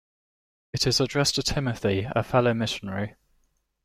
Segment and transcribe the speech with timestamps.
[0.73, 3.17] It is addressed to Timothy, a fellow missionary.